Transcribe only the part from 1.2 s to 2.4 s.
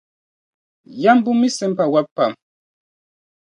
mí simpa wabu pam.